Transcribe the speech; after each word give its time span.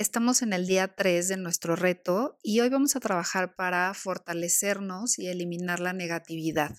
Estamos 0.00 0.40
en 0.40 0.54
el 0.54 0.66
día 0.66 0.88
3 0.88 1.28
de 1.28 1.36
nuestro 1.36 1.76
reto 1.76 2.38
y 2.42 2.60
hoy 2.60 2.70
vamos 2.70 2.96
a 2.96 3.00
trabajar 3.00 3.54
para 3.54 3.92
fortalecernos 3.92 5.18
y 5.18 5.26
eliminar 5.26 5.78
la 5.78 5.92
negatividad. 5.92 6.74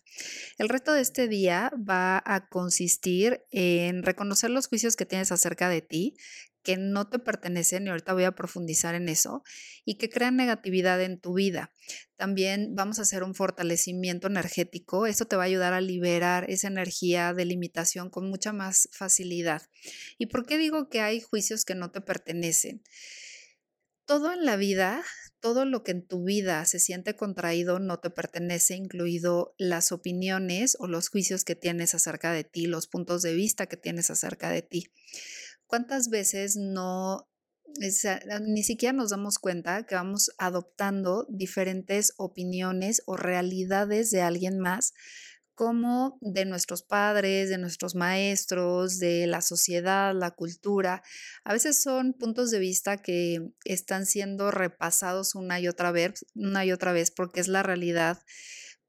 El 0.57 0.69
reto 0.69 0.91
de 0.91 1.01
este 1.01 1.27
día 1.27 1.71
va 1.87 2.23
a 2.25 2.47
consistir 2.49 3.43
en 3.51 4.01
reconocer 4.01 4.49
los 4.49 4.65
juicios 4.65 4.95
que 4.95 5.05
tienes 5.05 5.31
acerca 5.31 5.69
de 5.69 5.83
ti, 5.83 6.15
que 6.63 6.77
no 6.77 7.09
te 7.09 7.19
pertenecen, 7.19 7.85
y 7.85 7.89
ahorita 7.89 8.13
voy 8.13 8.23
a 8.23 8.33
profundizar 8.33 8.95
en 8.95 9.09
eso, 9.09 9.43
y 9.85 9.95
que 9.95 10.09
crean 10.09 10.35
negatividad 10.35 11.01
en 11.01 11.19
tu 11.19 11.33
vida. 11.33 11.71
También 12.15 12.75
vamos 12.75 12.99
a 12.99 13.01
hacer 13.03 13.23
un 13.23 13.33
fortalecimiento 13.33 14.27
energético. 14.27 15.07
Esto 15.07 15.25
te 15.25 15.35
va 15.35 15.43
a 15.43 15.47
ayudar 15.47 15.73
a 15.73 15.81
liberar 15.81 16.49
esa 16.49 16.67
energía 16.67 17.33
de 17.33 17.45
limitación 17.45 18.09
con 18.09 18.29
mucha 18.29 18.53
más 18.53 18.89
facilidad. 18.91 19.63
¿Y 20.17 20.27
por 20.27 20.45
qué 20.45 20.57
digo 20.57 20.89
que 20.89 21.01
hay 21.01 21.19
juicios 21.19 21.65
que 21.65 21.75
no 21.75 21.91
te 21.91 22.01
pertenecen? 22.01 22.83
Todo 24.05 24.33
en 24.33 24.45
la 24.45 24.55
vida, 24.55 25.03
todo 25.39 25.65
lo 25.65 25.83
que 25.83 25.91
en 25.91 26.05
tu 26.05 26.23
vida 26.23 26.65
se 26.65 26.79
siente 26.79 27.15
contraído 27.15 27.79
no 27.79 27.99
te 27.99 28.09
pertenece, 28.09 28.75
incluido 28.75 29.55
las 29.57 29.91
opiniones 29.91 30.75
o 30.79 30.87
los 30.87 31.09
juicios 31.09 31.43
que 31.43 31.55
tienes 31.55 31.95
acerca 31.95 32.31
de 32.33 32.43
ti, 32.43 32.67
los 32.67 32.87
puntos 32.87 33.21
de 33.21 33.33
vista 33.33 33.67
que 33.67 33.77
tienes 33.77 34.09
acerca 34.11 34.49
de 34.49 34.61
ti. 34.61 34.91
¿Cuántas 35.71 36.09
veces 36.09 36.57
no, 36.57 37.29
ni 38.41 38.63
siquiera 38.63 38.91
nos 38.91 39.11
damos 39.11 39.39
cuenta 39.39 39.85
que 39.85 39.95
vamos 39.95 40.29
adoptando 40.37 41.25
diferentes 41.29 42.11
opiniones 42.17 43.01
o 43.05 43.15
realidades 43.15 44.11
de 44.11 44.21
alguien 44.21 44.59
más 44.59 44.93
como 45.55 46.17
de 46.19 46.43
nuestros 46.43 46.83
padres, 46.83 47.47
de 47.47 47.57
nuestros 47.57 47.95
maestros, 47.95 48.99
de 48.99 49.27
la 49.27 49.39
sociedad, 49.39 50.13
la 50.13 50.31
cultura. 50.31 51.03
A 51.45 51.53
veces 51.53 51.81
son 51.81 52.15
puntos 52.15 52.51
de 52.51 52.59
vista 52.59 52.97
que 52.97 53.39
están 53.63 54.05
siendo 54.05 54.51
repasados 54.51 55.35
una 55.35 55.61
y 55.61 55.69
otra 55.69 55.93
vez, 55.93 56.25
una 56.35 56.65
y 56.65 56.73
otra 56.73 56.91
vez 56.91 57.11
porque 57.11 57.39
es 57.39 57.47
la 57.47 57.63
realidad 57.63 58.19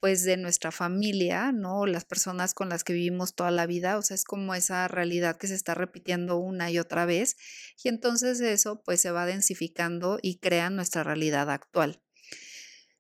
pues 0.03 0.25
de 0.25 0.37
nuestra 0.37 0.73
familia, 0.73 1.53
¿no? 1.53 1.87
Las 1.87 2.05
personas 2.05 2.55
con 2.55 2.69
las 2.69 2.83
que 2.83 2.93
vivimos 2.93 3.37
toda 3.37 3.53
la 3.53 3.67
vida, 3.67 3.97
o 3.99 4.03
sea, 4.03 4.17
es 4.17 4.25
como 4.25 4.53
esa 4.57 4.89
realidad 4.89 5.37
que 5.37 5.47
se 5.47 5.55
está 5.55 5.75
repitiendo 5.75 6.39
una 6.39 6.73
y 6.73 6.81
otra 6.81 7.07
vez 7.07 7.37
y 7.85 7.89
entonces 7.89 8.41
eso 8.41 8.83
pues 8.85 9.01
se 9.01 9.13
va 9.13 9.27
densificando 9.27 10.19
y 10.21 10.39
crea 10.39 10.71
nuestra 10.71 11.05
realidad 11.05 11.49
actual. 11.51 12.01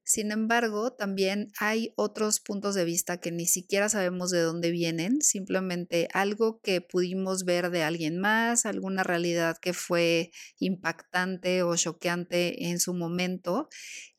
Sin 0.04 0.32
embargo, 0.32 0.92
también 0.92 1.52
hay 1.58 1.92
otros 1.96 2.40
puntos 2.40 2.74
de 2.74 2.84
vista 2.84 3.18
que 3.18 3.30
ni 3.30 3.46
siquiera 3.46 3.88
sabemos 3.88 4.30
de 4.30 4.40
dónde 4.40 4.72
vienen, 4.72 5.22
simplemente 5.22 6.08
algo 6.12 6.60
que 6.60 6.80
pudimos 6.80 7.44
ver 7.44 7.70
de 7.70 7.84
alguien 7.84 8.18
más, 8.18 8.66
alguna 8.66 9.04
realidad 9.04 9.58
que 9.58 9.72
fue 9.72 10.32
impactante 10.58 11.62
o 11.62 11.76
choqueante 11.76 12.68
en 12.68 12.80
su 12.80 12.94
momento 12.94 13.68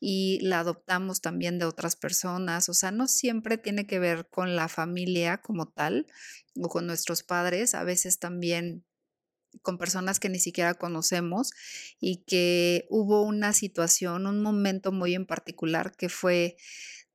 y 0.00 0.38
la 0.40 0.60
adoptamos 0.60 1.20
también 1.20 1.58
de 1.58 1.66
otras 1.66 1.96
personas. 1.96 2.68
O 2.70 2.74
sea, 2.74 2.90
no 2.90 3.06
siempre 3.06 3.58
tiene 3.58 3.86
que 3.86 3.98
ver 3.98 4.26
con 4.30 4.56
la 4.56 4.68
familia 4.68 5.38
como 5.42 5.68
tal 5.68 6.06
o 6.56 6.68
con 6.68 6.86
nuestros 6.86 7.22
padres, 7.22 7.74
a 7.74 7.84
veces 7.84 8.18
también 8.18 8.84
con 9.62 9.78
personas 9.78 10.20
que 10.20 10.28
ni 10.28 10.38
siquiera 10.38 10.74
conocemos 10.74 11.50
y 12.00 12.24
que 12.26 12.86
hubo 12.90 13.22
una 13.22 13.52
situación, 13.52 14.26
un 14.26 14.42
momento 14.42 14.92
muy 14.92 15.14
en 15.14 15.26
particular 15.26 15.96
que 15.96 16.08
fue 16.08 16.56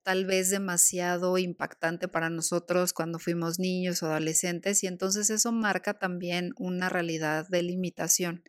tal 0.04 0.26
vez 0.26 0.50
demasiado 0.50 1.38
impactante 1.38 2.08
para 2.08 2.30
nosotros 2.30 2.94
cuando 2.94 3.20
fuimos 3.20 3.60
niños 3.60 4.02
o 4.02 4.08
adolescentes 4.08 4.84
y 4.84 4.88
entonces 4.88 5.30
eso 5.30 5.52
marca 5.52 6.00
también 6.00 6.54
una 6.58 6.90
realidad 6.90 7.48
de 7.48 7.62
limitación. 7.62 8.44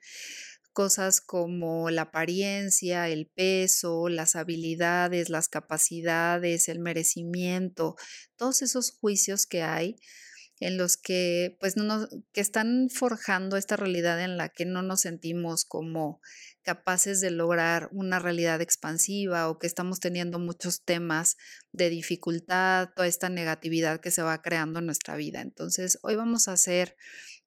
Cosas 0.72 1.20
como 1.20 1.90
la 1.90 2.02
apariencia, 2.02 3.08
el 3.08 3.26
peso, 3.26 4.08
las 4.08 4.36
habilidades, 4.36 5.28
las 5.28 5.48
capacidades, 5.48 6.68
el 6.68 6.78
merecimiento, 6.78 7.96
todos 8.36 8.62
esos 8.62 8.92
juicios 8.92 9.46
que 9.46 9.62
hay 9.62 9.96
en 10.60 10.76
los 10.76 10.96
que 10.96 11.56
pues 11.58 11.74
que 12.32 12.40
están 12.40 12.88
forjando 12.90 13.56
esta 13.56 13.76
realidad 13.76 14.22
en 14.22 14.36
la 14.36 14.50
que 14.50 14.66
no 14.66 14.82
nos 14.82 15.00
sentimos 15.00 15.64
como 15.64 16.20
capaces 16.62 17.20
de 17.20 17.30
lograr 17.30 17.88
una 17.92 18.18
realidad 18.18 18.60
expansiva 18.60 19.48
o 19.48 19.58
que 19.58 19.66
estamos 19.66 19.98
teniendo 19.98 20.38
muchos 20.38 20.84
temas 20.84 21.36
de 21.72 21.88
dificultad, 21.88 22.90
toda 22.94 23.08
esta 23.08 23.30
negatividad 23.30 24.00
que 24.00 24.10
se 24.10 24.22
va 24.22 24.42
creando 24.42 24.78
en 24.78 24.86
nuestra 24.86 25.16
vida. 25.16 25.40
Entonces, 25.40 25.98
hoy 26.02 26.16
vamos 26.16 26.48
a 26.48 26.52
hacer 26.52 26.96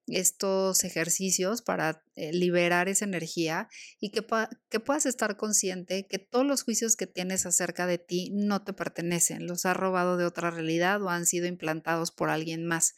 estos 0.06 0.84
ejercicios 0.84 1.62
para 1.62 2.02
eh, 2.16 2.32
liberar 2.32 2.88
esa 2.88 3.04
energía 3.04 3.68
y 4.00 4.10
que, 4.10 4.24
que 4.68 4.80
puedas 4.80 5.06
estar 5.06 5.36
consciente 5.36 6.06
que 6.06 6.18
todos 6.18 6.46
los 6.46 6.62
juicios 6.62 6.96
que 6.96 7.06
tienes 7.06 7.46
acerca 7.46 7.86
de 7.86 7.98
ti 7.98 8.30
no 8.32 8.62
te 8.62 8.72
pertenecen, 8.72 9.46
los 9.46 9.64
has 9.66 9.76
robado 9.76 10.16
de 10.16 10.26
otra 10.26 10.50
realidad 10.50 11.02
o 11.02 11.08
han 11.08 11.26
sido 11.26 11.46
implantados 11.46 12.10
por 12.10 12.30
alguien 12.30 12.66
más. 12.66 12.94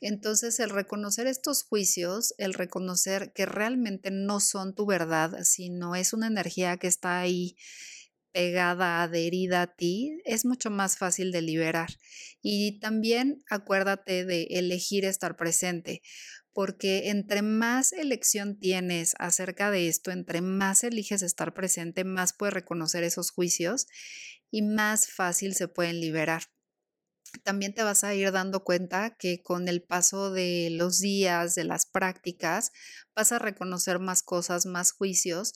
Entonces, 0.00 0.60
el 0.60 0.70
reconocer 0.70 1.26
estos 1.26 1.62
juicios, 1.62 2.34
el 2.36 2.52
reconocer 2.52 3.32
que 3.32 3.46
realmente 3.46 4.10
no 4.10 4.40
son 4.40 4.74
tu 4.74 4.86
verdad, 4.86 5.38
sino 5.44 5.94
es 5.94 6.12
una 6.12 6.26
energía 6.26 6.76
que 6.76 6.88
está 6.88 7.20
ahí 7.20 7.56
pegada, 8.34 9.04
adherida 9.04 9.62
a 9.62 9.66
ti, 9.68 10.20
es 10.24 10.44
mucho 10.44 10.68
más 10.68 10.98
fácil 10.98 11.30
de 11.30 11.40
liberar. 11.40 11.88
Y 12.42 12.80
también 12.80 13.44
acuérdate 13.48 14.24
de 14.24 14.48
elegir 14.50 15.04
estar 15.04 15.36
presente, 15.36 16.02
porque 16.52 17.10
entre 17.10 17.42
más 17.42 17.92
elección 17.92 18.58
tienes 18.58 19.14
acerca 19.20 19.70
de 19.70 19.86
esto, 19.88 20.10
entre 20.10 20.40
más 20.42 20.82
eliges 20.82 21.22
estar 21.22 21.54
presente, 21.54 22.02
más 22.02 22.32
puedes 22.32 22.54
reconocer 22.54 23.04
esos 23.04 23.30
juicios 23.30 23.86
y 24.50 24.62
más 24.62 25.08
fácil 25.08 25.54
se 25.54 25.68
pueden 25.68 26.00
liberar. 26.00 26.42
También 27.44 27.72
te 27.72 27.84
vas 27.84 28.02
a 28.02 28.14
ir 28.14 28.32
dando 28.32 28.64
cuenta 28.64 29.16
que 29.16 29.42
con 29.42 29.68
el 29.68 29.82
paso 29.82 30.32
de 30.32 30.70
los 30.72 30.98
días, 30.98 31.54
de 31.54 31.64
las 31.64 31.86
prácticas, 31.86 32.72
vas 33.14 33.30
a 33.30 33.38
reconocer 33.38 34.00
más 34.00 34.22
cosas, 34.22 34.66
más 34.66 34.92
juicios 34.92 35.54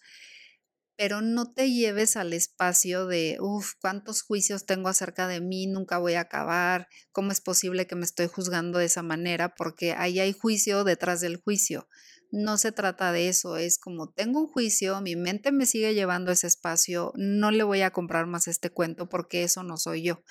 pero 0.99 1.23
no 1.23 1.53
te 1.53 1.71
lleves 1.71 2.17
al 2.17 2.33
espacio 2.33 3.07
de, 3.07 3.37
uff, 3.41 3.75
cuántos 3.81 4.23
juicios 4.23 4.67
tengo 4.67 4.89
acerca 4.89 5.29
de 5.29 5.41
mí, 5.41 5.69
nunca 5.69 5.99
voy 5.99 6.15
a 6.15 6.23
acabar, 6.23 6.89
cómo 7.13 7.31
es 7.31 7.41
posible 7.41 7.87
que 7.87 7.95
me 7.95 8.05
estoy 8.05 8.27
juzgando 8.27 8.81
de 8.81 8.87
esa 8.87 9.05
manera, 9.05 9.55
porque 9.55 9.93
ahí 9.93 10.19
hay 10.19 10.33
juicio 10.33 10.83
detrás 10.83 11.21
del 11.21 11.37
juicio. 11.37 11.89
No 12.33 12.59
se 12.59 12.73
trata 12.73 13.13
de 13.13 13.29
eso, 13.29 13.57
es 13.57 13.79
como 13.79 14.11
tengo 14.11 14.41
un 14.41 14.49
juicio, 14.49 15.01
mi 15.01 15.15
mente 15.15 15.53
me 15.53 15.67
sigue 15.67 15.95
llevando 15.95 16.33
ese 16.33 16.49
espacio, 16.49 17.13
no 17.15 17.53
le 17.53 17.63
voy 17.63 17.83
a 17.83 17.93
comprar 17.93 18.27
más 18.27 18.49
este 18.49 18.71
cuento 18.71 19.09
porque 19.09 19.45
eso 19.45 19.63
no 19.63 19.77
soy 19.77 20.03
yo. 20.03 20.25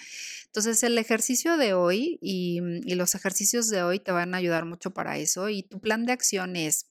Entonces 0.47 0.83
el 0.83 0.97
ejercicio 0.97 1.55
de 1.55 1.75
hoy 1.75 2.19
y 2.21 2.59
los 2.93 3.15
ejercicios 3.15 3.69
de 3.69 3.83
hoy 3.83 3.99
te 3.99 4.11
van 4.11 4.33
a 4.33 4.37
ayudar 4.37 4.65
mucho 4.65 4.91
para 4.91 5.17
eso 5.17 5.47
y 5.47 5.63
tu 5.63 5.79
plan 5.79 6.05
de 6.05 6.11
acción 6.11 6.57
es, 6.57 6.87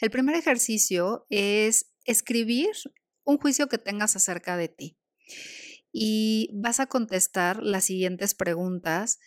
el 0.00 0.10
primer 0.10 0.36
ejercicio 0.36 1.26
es 1.30 1.90
escribir 2.04 2.70
un 3.24 3.38
juicio 3.38 3.68
que 3.68 3.78
tengas 3.78 4.16
acerca 4.16 4.56
de 4.56 4.68
ti. 4.68 4.98
Y 5.92 6.50
vas 6.54 6.80
a 6.80 6.86
contestar 6.86 7.62
las 7.62 7.84
siguientes 7.84 8.34
preguntas, 8.34 9.18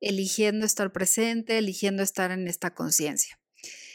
eligiendo 0.00 0.66
estar 0.66 0.92
presente, 0.92 1.58
eligiendo 1.58 2.02
estar 2.02 2.30
en 2.30 2.48
esta 2.48 2.74
conciencia. 2.74 3.38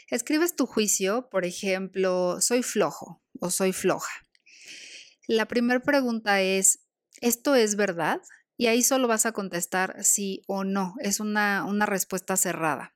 Escribes 0.08 0.54
tu 0.54 0.66
juicio, 0.66 1.28
por 1.30 1.44
ejemplo, 1.44 2.40
soy 2.40 2.62
flojo 2.62 3.22
o 3.40 3.50
soy 3.50 3.72
floja. 3.72 4.12
La 5.28 5.46
primera 5.46 5.80
pregunta 5.80 6.40
es, 6.40 6.80
¿esto 7.20 7.54
es 7.54 7.74
verdad? 7.74 8.20
Y 8.56 8.66
ahí 8.66 8.82
solo 8.82 9.08
vas 9.08 9.26
a 9.26 9.32
contestar 9.32 9.96
sí 10.04 10.42
o 10.46 10.64
no. 10.64 10.94
Es 11.00 11.20
una, 11.20 11.64
una 11.64 11.86
respuesta 11.86 12.36
cerrada. 12.36 12.95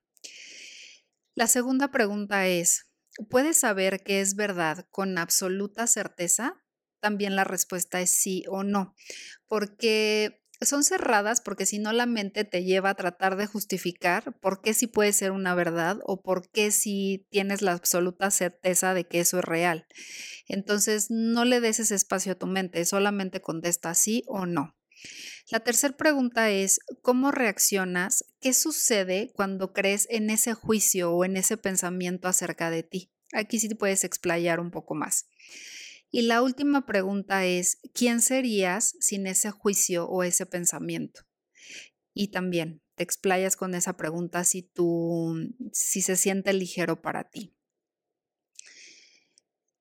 La 1.41 1.47
segunda 1.47 1.91
pregunta 1.91 2.47
es, 2.49 2.93
¿Puedes 3.31 3.59
saber 3.59 4.03
que 4.03 4.21
es 4.21 4.37
verdad 4.37 4.87
con 4.91 5.17
absoluta 5.17 5.87
certeza? 5.87 6.63
También 7.01 7.35
la 7.35 7.45
respuesta 7.45 8.03
es 8.03 8.11
sí 8.11 8.45
o 8.47 8.63
no, 8.63 8.95
porque 9.49 10.43
son 10.61 10.85
cerradas 10.85 11.41
porque 11.41 11.65
si 11.65 11.79
no 11.79 11.95
la 11.95 12.05
mente 12.05 12.45
te 12.45 12.63
lleva 12.63 12.91
a 12.91 12.95
tratar 12.95 13.37
de 13.37 13.47
justificar 13.47 14.39
por 14.41 14.61
qué 14.61 14.75
sí 14.75 14.87
puede 14.87 15.15
ser 15.15 15.31
una 15.31 15.55
verdad 15.55 16.01
o 16.05 16.21
por 16.21 16.51
qué 16.51 16.71
sí 16.71 17.27
tienes 17.31 17.63
la 17.63 17.73
absoluta 17.73 18.31
certeza 18.31 18.93
de 18.93 19.09
que 19.09 19.21
eso 19.21 19.39
es 19.39 19.45
real. 19.47 19.87
Entonces 20.47 21.07
no 21.09 21.47
le 21.47 21.63
des 21.63 21.81
ese 21.81 21.95
espacio 21.95 22.33
a 22.33 22.39
tu 22.39 22.49
mente, 22.49 22.85
solamente 22.85 23.41
contesta 23.41 23.95
sí 23.95 24.25
o 24.27 24.45
no. 24.45 24.77
La 25.51 25.59
tercera 25.59 25.97
pregunta 25.97 26.49
es, 26.51 26.79
¿cómo 27.03 27.33
reaccionas? 27.33 28.25
¿Qué 28.41 28.55
sucede 28.55 29.33
cuando 29.35 29.73
crees 29.73 30.07
en 30.09 30.31
ese 30.31 30.55
juicio 30.55 31.13
o 31.13 31.25
en 31.25 31.37
ese 31.37 31.57
pensamiento 31.57 32.29
acerca 32.29 32.71
de 32.71 32.85
ti? 32.85 33.11
Aquí 33.33 33.59
sí 33.59 33.69
te 33.69 33.75
puedes 33.75 34.05
explayar 34.05 34.61
un 34.61 34.71
poco 34.71 34.95
más. 34.95 35.29
Y 36.13 36.23
la 36.23 36.43
última 36.43 36.87
pregunta 36.87 37.47
es, 37.47 37.81
¿quién 37.93 38.21
serías 38.21 38.95
sin 39.01 39.27
ese 39.27 39.51
juicio 39.51 40.09
o 40.09 40.23
ese 40.23 40.47
pensamiento? 40.47 41.23
Y 42.15 42.29
también 42.29 42.81
te 42.95 43.03
explayas 43.03 43.57
con 43.57 43.75
esa 43.75 43.97
pregunta 43.97 44.45
si 44.45 44.63
tú, 44.63 45.35
si 45.73 46.01
se 46.01 46.15
siente 46.15 46.53
ligero 46.53 47.03
para 47.03 47.29
ti. 47.29 47.57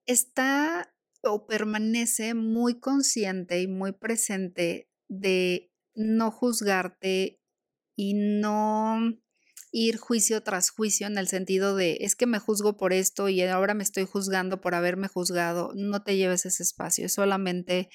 está 0.07 0.91
o 1.21 1.45
permanece 1.45 2.33
muy 2.33 2.79
consciente 2.79 3.61
y 3.61 3.67
muy 3.67 3.91
presente 3.91 4.88
de 5.09 5.73
no 5.95 6.31
juzgarte 6.31 7.41
y 7.95 8.13
no 8.13 9.19
ir 9.71 9.97
juicio 9.97 10.41
tras 10.41 10.71
juicio 10.71 11.05
en 11.05 11.17
el 11.17 11.27
sentido 11.27 11.75
de 11.75 11.99
es 12.01 12.15
que 12.15 12.25
me 12.25 12.39
juzgo 12.39 12.75
por 12.77 12.91
esto 12.93 13.29
y 13.29 13.41
ahora 13.41 13.73
me 13.73 13.83
estoy 13.83 14.05
juzgando 14.05 14.61
por 14.61 14.73
haberme 14.73 15.07
juzgado, 15.07 15.73
no 15.75 16.01
te 16.01 16.15
lleves 16.15 16.45
ese 16.45 16.63
espacio, 16.63 17.05
es 17.05 17.13
solamente 17.13 17.89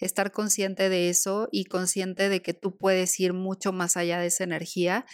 estar 0.00 0.32
consciente 0.32 0.88
de 0.88 1.08
eso 1.08 1.48
y 1.52 1.66
consciente 1.66 2.28
de 2.28 2.42
que 2.42 2.54
tú 2.54 2.76
puedes 2.76 3.18
ir 3.20 3.32
mucho 3.32 3.72
más 3.72 3.96
allá 3.96 4.18
de 4.18 4.26
esa 4.26 4.44
energía 4.44 5.06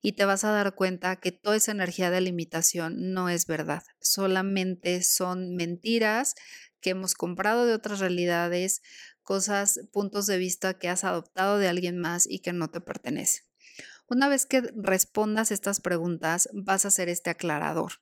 y 0.00 0.12
te 0.12 0.24
vas 0.24 0.44
a 0.44 0.52
dar 0.52 0.74
cuenta 0.74 1.16
que 1.16 1.32
toda 1.32 1.56
esa 1.56 1.72
energía 1.72 2.10
de 2.10 2.20
limitación 2.20 3.12
no 3.12 3.28
es 3.28 3.46
verdad, 3.46 3.82
solamente 4.00 5.02
son 5.02 5.56
mentiras 5.56 6.34
que 6.80 6.90
hemos 6.90 7.14
comprado 7.14 7.64
de 7.64 7.72
otras 7.72 7.98
realidades, 7.98 8.82
cosas, 9.24 9.80
puntos 9.92 10.26
de 10.26 10.38
vista 10.38 10.78
que 10.78 10.88
has 10.88 11.02
adoptado 11.02 11.58
de 11.58 11.68
alguien 11.68 11.98
más 11.98 12.26
y 12.28 12.38
que 12.38 12.52
no 12.52 12.68
te 12.68 12.80
pertenecen. 12.80 13.44
Una 14.06 14.28
vez 14.28 14.46
que 14.46 14.60
respondas 14.76 15.50
estas 15.50 15.80
preguntas, 15.80 16.48
vas 16.52 16.84
a 16.84 16.88
hacer 16.88 17.08
este 17.08 17.30
aclarador. 17.30 17.94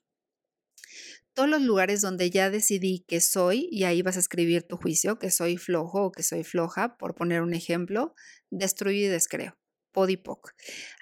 Todos 1.32 1.48
los 1.48 1.62
lugares 1.62 2.02
donde 2.02 2.28
ya 2.28 2.50
decidí 2.50 3.04
que 3.08 3.20
soy, 3.20 3.68
y 3.70 3.84
ahí 3.84 4.02
vas 4.02 4.16
a 4.16 4.20
escribir 4.20 4.64
tu 4.64 4.76
juicio, 4.76 5.18
que 5.18 5.30
soy 5.30 5.56
flojo 5.56 6.02
o 6.02 6.12
que 6.12 6.22
soy 6.22 6.44
floja, 6.44 6.98
por 6.98 7.14
poner 7.14 7.40
un 7.40 7.54
ejemplo, 7.54 8.14
destruyo 8.50 9.06
y 9.06 9.08
descreo. 9.08 9.56
Podipoc. 9.92 10.52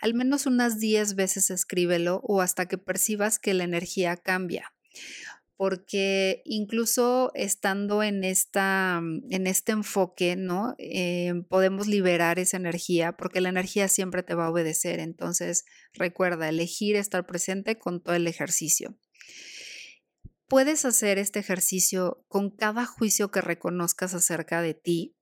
Al 0.00 0.14
menos 0.14 0.46
unas 0.46 0.78
10 0.78 1.14
veces 1.14 1.50
escríbelo 1.50 2.20
o 2.22 2.40
hasta 2.42 2.66
que 2.66 2.78
percibas 2.78 3.38
que 3.38 3.54
la 3.54 3.64
energía 3.64 4.16
cambia 4.16 4.72
porque 5.60 6.40
incluso 6.46 7.32
estando 7.34 8.02
en, 8.02 8.24
esta, 8.24 8.98
mm, 9.02 9.26
en 9.28 9.46
este 9.46 9.72
enfoque, 9.72 10.34
¿no? 10.34 10.74
Eh, 10.78 11.34
podemos 11.50 11.86
liberar 11.86 12.38
esa 12.38 12.56
energía, 12.56 13.12
porque 13.18 13.42
la 13.42 13.50
energía 13.50 13.86
siempre 13.88 14.22
te 14.22 14.34
va 14.34 14.46
a 14.46 14.50
obedecer. 14.50 15.00
Entonces, 15.00 15.66
recuerda, 15.92 16.48
elegir 16.48 16.96
estar 16.96 17.26
presente 17.26 17.78
con 17.78 18.02
todo 18.02 18.14
el 18.14 18.26
ejercicio. 18.26 18.96
Puedes 20.48 20.86
hacer 20.86 21.18
este 21.18 21.40
ejercicio 21.40 22.24
con 22.28 22.48
cada 22.48 22.86
juicio 22.86 23.30
que 23.30 23.42
reconozcas 23.42 24.14
acerca 24.14 24.62
de 24.62 24.72
ti. 24.72 25.14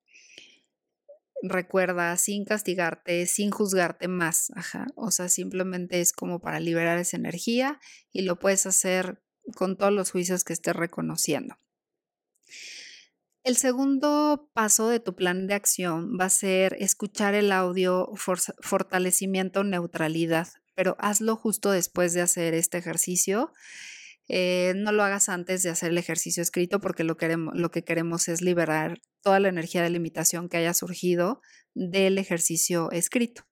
Recuerda, 1.42 2.16
sin 2.16 2.44
castigarte, 2.44 3.26
sin 3.26 3.50
juzgarte 3.50 4.06
más. 4.06 4.52
O 4.94 5.10
sea, 5.10 5.28
simplemente 5.28 6.00
es 6.00 6.12
como 6.12 6.40
para 6.40 6.60
liberar 6.60 6.96
esa 6.98 7.16
energía 7.16 7.80
y 8.12 8.22
lo 8.22 8.38
puedes 8.38 8.66
hacer 8.66 9.20
con 9.54 9.76
todos 9.76 9.92
los 9.92 10.10
juicios 10.10 10.44
que 10.44 10.52
estés 10.52 10.76
reconociendo. 10.76 11.56
El 13.44 13.56
segundo 13.56 14.50
paso 14.52 14.88
de 14.88 15.00
tu 15.00 15.14
plan 15.14 15.46
de 15.46 15.54
acción 15.54 16.18
va 16.20 16.26
a 16.26 16.30
ser 16.30 16.76
escuchar 16.80 17.34
el 17.34 17.50
audio 17.50 18.10
fortalecimiento 18.60 19.64
neutralidad, 19.64 20.48
pero 20.74 20.96
hazlo 20.98 21.34
justo 21.36 21.70
después 21.70 22.12
de 22.12 22.20
hacer 22.20 22.52
este 22.52 22.76
ejercicio. 22.76 23.52
Eh, 24.28 24.74
no 24.76 24.92
lo 24.92 25.02
hagas 25.02 25.30
antes 25.30 25.62
de 25.62 25.70
hacer 25.70 25.92
el 25.92 25.98
ejercicio 25.98 26.42
escrito 26.42 26.78
porque 26.80 27.04
lo, 27.04 27.16
queremos, 27.16 27.54
lo 27.56 27.70
que 27.70 27.84
queremos 27.84 28.28
es 28.28 28.42
liberar 28.42 29.00
toda 29.22 29.40
la 29.40 29.48
energía 29.48 29.82
de 29.82 29.88
limitación 29.88 30.50
que 30.50 30.58
haya 30.58 30.74
surgido 30.74 31.40
del 31.72 32.18
ejercicio 32.18 32.90
escrito. 32.90 33.47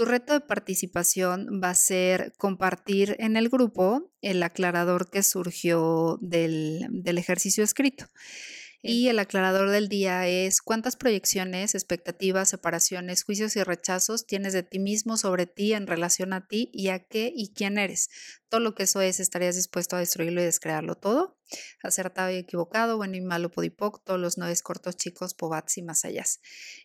Tu 0.00 0.06
reto 0.06 0.32
de 0.32 0.40
participación 0.40 1.60
va 1.62 1.68
a 1.68 1.74
ser 1.74 2.32
compartir 2.38 3.16
en 3.18 3.36
el 3.36 3.50
grupo 3.50 4.10
el 4.22 4.42
aclarador 4.42 5.10
que 5.10 5.22
surgió 5.22 6.16
del, 6.22 6.86
del 6.88 7.18
ejercicio 7.18 7.62
escrito. 7.62 8.06
Y 8.80 9.08
el 9.08 9.18
aclarador 9.18 9.68
del 9.68 9.90
día 9.90 10.26
es 10.26 10.62
cuántas 10.62 10.96
proyecciones, 10.96 11.74
expectativas, 11.74 12.48
separaciones, 12.48 13.24
juicios 13.24 13.56
y 13.56 13.62
rechazos 13.62 14.24
tienes 14.24 14.54
de 14.54 14.62
ti 14.62 14.78
mismo 14.78 15.18
sobre 15.18 15.44
ti 15.44 15.74
en 15.74 15.86
relación 15.86 16.32
a 16.32 16.46
ti 16.46 16.70
y 16.72 16.88
a 16.88 17.00
qué 17.00 17.30
y 17.36 17.52
quién 17.52 17.76
eres. 17.76 18.08
Todo 18.48 18.62
lo 18.62 18.74
que 18.74 18.84
eso 18.84 19.02
es, 19.02 19.20
estarías 19.20 19.56
dispuesto 19.56 19.96
a 19.96 19.98
destruirlo 19.98 20.40
y 20.40 20.46
descrearlo 20.46 20.94
todo. 20.94 21.36
Acertado 21.82 22.30
y 22.30 22.36
equivocado, 22.36 22.96
bueno 22.96 23.16
y 23.16 23.20
malo, 23.20 23.50
podipoc, 23.50 24.08
los 24.10 24.38
nueve 24.38 24.54
cortos, 24.62 24.96
chicos, 24.96 25.34
pobats 25.34 25.78
y 25.78 25.82
más 25.82 26.04
allá. 26.04 26.24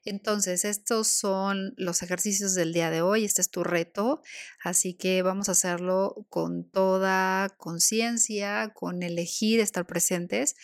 Entonces, 0.04 0.66
estos 0.66 1.08
son 1.08 1.74
los 1.78 2.02
ejercicios 2.04 2.54
del 2.54 2.74
día 2.74 2.90
de 2.90 3.02
hoy. 3.02 3.26
Este 3.26 3.42
es 3.42 3.50
tu 3.50 3.64
reto. 3.64 4.22
Así 4.64 4.94
que 4.94 5.22
vamos 5.22 5.50
a 5.50 5.54
hacerlo 5.54 6.26
con 6.30 6.70
toda 6.70 7.50
conciencia, 7.58 8.72
con 8.74 9.04
elegir 9.04 9.60
estar 9.60 9.86
presentes 9.86 10.56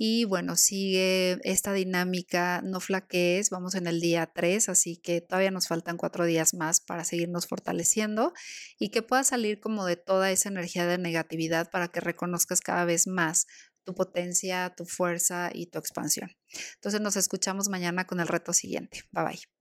y 0.00 0.24
bueno, 0.26 0.54
sigue 0.54 1.40
esta 1.42 1.72
dinámica, 1.72 2.62
no 2.62 2.78
flaquees, 2.78 3.50
vamos 3.50 3.74
en 3.74 3.88
el 3.88 4.00
día 4.00 4.30
3, 4.32 4.68
así 4.68 4.96
que 4.96 5.20
todavía 5.20 5.50
nos 5.50 5.66
faltan 5.66 5.96
cuatro 5.96 6.24
días 6.24 6.54
más 6.54 6.80
para 6.80 7.04
seguirnos 7.04 7.48
fortaleciendo 7.48 8.32
y 8.78 8.90
que 8.90 9.02
puedas 9.02 9.26
salir 9.26 9.58
como 9.58 9.84
de 9.86 9.96
toda 9.96 10.30
esa 10.30 10.50
energía 10.50 10.86
de 10.86 10.98
negatividad 10.98 11.68
para 11.72 11.88
que 11.88 11.98
reconozcas 11.98 12.60
cada 12.60 12.84
vez 12.84 13.08
más 13.08 13.47
tu 13.88 13.94
potencia, 13.94 14.74
tu 14.76 14.84
fuerza 14.84 15.48
y 15.50 15.68
tu 15.68 15.78
expansión. 15.78 16.30
Entonces 16.74 17.00
nos 17.00 17.16
escuchamos 17.16 17.70
mañana 17.70 18.06
con 18.06 18.20
el 18.20 18.28
reto 18.28 18.52
siguiente. 18.52 19.04
Bye 19.12 19.24
bye. 19.24 19.57